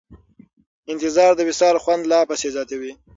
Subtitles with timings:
[0.91, 2.91] انتظار د وصال خوند لا پسې زیاتوي.